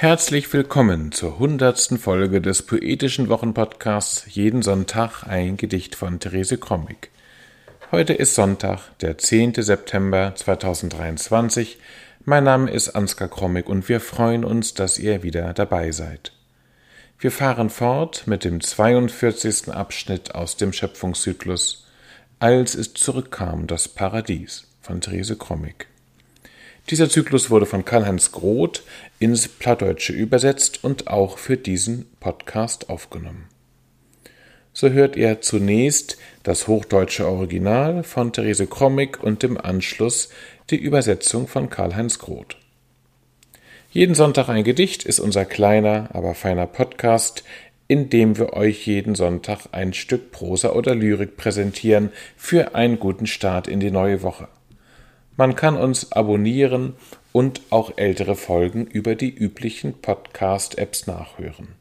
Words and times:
Herzlich 0.00 0.52
willkommen 0.52 1.10
zur 1.10 1.40
hundertsten 1.40 1.98
Folge 1.98 2.40
des 2.40 2.62
poetischen 2.62 3.28
Wochenpodcasts 3.28 4.26
Jeden 4.32 4.62
Sonntag 4.62 5.24
ein 5.24 5.56
Gedicht 5.56 5.96
von 5.96 6.20
Therese 6.20 6.56
Krommig. 6.56 7.10
Heute 7.90 8.12
ist 8.12 8.36
Sonntag, 8.36 8.96
der 9.00 9.18
10. 9.18 9.54
September 9.54 10.34
2023. 10.36 11.78
Mein 12.24 12.44
Name 12.44 12.70
ist 12.70 12.90
Ansgar 12.90 13.26
Krommig 13.26 13.66
und 13.68 13.88
wir 13.88 13.98
freuen 13.98 14.44
uns, 14.44 14.72
dass 14.72 15.00
ihr 15.00 15.24
wieder 15.24 15.52
dabei 15.52 15.90
seid. 15.90 16.30
Wir 17.18 17.32
fahren 17.32 17.68
fort 17.68 18.28
mit 18.28 18.44
dem 18.44 18.60
42. 18.60 19.72
Abschnitt 19.72 20.32
aus 20.32 20.56
dem 20.56 20.72
Schöpfungszyklus 20.72 21.88
Als 22.38 22.76
es 22.76 22.94
zurückkam, 22.94 23.66
das 23.66 23.88
Paradies 23.88 24.68
von 24.80 25.00
Therese 25.00 25.34
Krommig. 25.34 25.88
Dieser 26.90 27.10
Zyklus 27.10 27.50
wurde 27.50 27.66
von 27.66 27.84
Karl-Heinz 27.84 28.32
Groth 28.32 28.82
ins 29.18 29.46
Plattdeutsche 29.46 30.14
übersetzt 30.14 30.84
und 30.84 31.08
auch 31.08 31.36
für 31.36 31.58
diesen 31.58 32.06
Podcast 32.18 32.88
aufgenommen. 32.88 33.46
So 34.72 34.88
hört 34.88 35.14
ihr 35.14 35.42
zunächst 35.42 36.16
das 36.44 36.66
hochdeutsche 36.66 37.26
Original 37.26 38.04
von 38.04 38.32
Therese 38.32 38.66
Krommig 38.66 39.22
und 39.22 39.44
im 39.44 39.58
Anschluss 39.58 40.30
die 40.70 40.76
Übersetzung 40.76 41.46
von 41.46 41.68
Karl-Heinz 41.68 42.20
Groth. 42.20 42.56
Jeden 43.90 44.14
Sonntag 44.14 44.48
ein 44.48 44.64
Gedicht 44.64 45.04
ist 45.04 45.20
unser 45.20 45.44
kleiner, 45.44 46.08
aber 46.14 46.34
feiner 46.34 46.66
Podcast, 46.66 47.44
in 47.86 48.08
dem 48.08 48.38
wir 48.38 48.54
euch 48.54 48.86
jeden 48.86 49.14
Sonntag 49.14 49.66
ein 49.72 49.92
Stück 49.92 50.30
Prosa 50.30 50.70
oder 50.70 50.94
Lyrik 50.94 51.36
präsentieren 51.36 52.12
für 52.36 52.74
einen 52.74 52.98
guten 52.98 53.26
Start 53.26 53.68
in 53.68 53.80
die 53.80 53.90
neue 53.90 54.22
Woche. 54.22 54.48
Man 55.38 55.54
kann 55.54 55.76
uns 55.76 56.10
abonnieren 56.10 56.96
und 57.30 57.60
auch 57.70 57.92
ältere 57.96 58.34
Folgen 58.34 58.88
über 58.88 59.14
die 59.14 59.32
üblichen 59.32 59.92
Podcast-Apps 60.02 61.06
nachhören. 61.06 61.76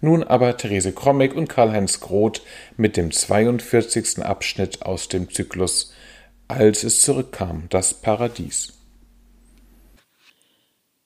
Nun 0.00 0.22
aber 0.22 0.56
Therese 0.56 0.92
Krommig 0.92 1.34
und 1.34 1.48
Karl-Heinz 1.48 1.98
Groth 1.98 2.42
mit 2.76 2.96
dem 2.96 3.10
42. 3.10 4.20
Abschnitt 4.20 4.82
aus 4.82 5.08
dem 5.08 5.28
Zyklus 5.28 5.92
Als 6.46 6.84
es 6.84 7.02
zurückkam, 7.02 7.64
das 7.70 7.92
Paradies. 7.92 8.74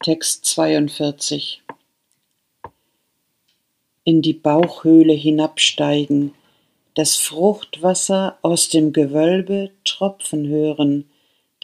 Text 0.04 0.44
42 0.44 1.62
In 4.04 4.20
die 4.20 4.34
Bauchhöhle 4.34 5.14
hinabsteigen, 5.14 6.34
das 6.92 7.16
Fruchtwasser 7.16 8.36
aus 8.42 8.68
dem 8.68 8.92
Gewölbe 8.92 9.70
tropfen 9.86 10.46
hören, 10.46 11.06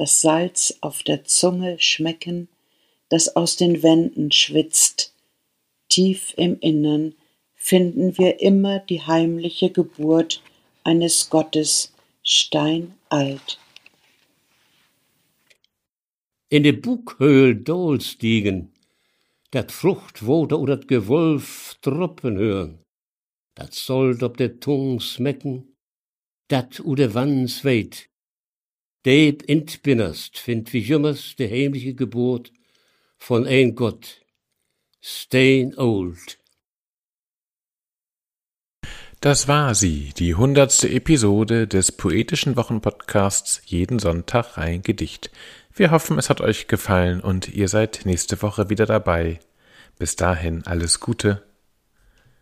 das 0.02 0.20
Salz 0.20 0.78
auf 0.80 1.04
der 1.04 1.22
Zunge 1.26 1.78
schmecken, 1.78 2.48
das 3.08 3.36
aus 3.36 3.54
den 3.54 3.84
Wänden 3.84 4.32
schwitzt. 4.32 5.14
Tief 5.88 6.34
im 6.36 6.58
Innern 6.58 7.14
finden 7.54 8.18
wir 8.18 8.40
immer 8.40 8.80
die 8.80 9.00
heimliche 9.00 9.70
Geburt 9.70 10.42
eines 10.82 11.30
Gottes 11.30 11.94
steinalt. 12.24 13.60
In 16.48 16.64
de 16.64 16.72
Buchhöhl 16.72 17.54
dolstiegen, 17.54 18.72
dat 19.52 19.70
Fruchtwoder 19.70 20.58
oder 20.58 20.78
dat 20.78 20.88
Gewolf 20.88 21.78
troppen 21.80 22.36
hören, 22.36 22.84
dat 23.54 23.72
sollt 23.72 24.24
op 24.24 24.36
der 24.36 24.58
Tung 24.58 24.98
smecken, 25.00 25.76
dat 26.48 26.80
u 26.84 26.96
de 26.96 27.14
Wanns 27.14 27.62
weit, 27.62 28.11
Deep 29.04 29.42
in 29.48 29.66
t 29.66 29.78
binnenst 29.82 30.38
vindt 30.46 30.72
wie 30.72 30.78
jummers 30.78 31.34
de 31.34 31.50
heimliche 31.50 31.94
Geburt 31.94 32.52
von 33.18 33.46
ein 33.46 33.74
Gott, 33.74 34.20
Stay 35.02 35.72
Old. 35.76 36.38
Das 39.20 39.48
war 39.48 39.74
sie, 39.74 40.12
die 40.16 40.36
hundertste 40.36 40.88
Episode 40.88 41.66
des 41.66 41.90
poetischen 41.90 42.56
Wochenpodcasts 42.56 43.62
Jeden 43.64 43.98
Sonntag 43.98 44.56
ein 44.56 44.82
Gedicht. 44.82 45.32
Wir 45.74 45.90
hoffen, 45.90 46.16
es 46.18 46.30
hat 46.30 46.40
euch 46.40 46.68
gefallen 46.68 47.20
und 47.20 47.48
ihr 47.48 47.66
seid 47.66 48.02
nächste 48.04 48.40
Woche 48.40 48.70
wieder 48.70 48.86
dabei. 48.86 49.40
Bis 49.98 50.14
dahin 50.14 50.64
alles 50.64 51.00
Gute. 51.00 51.42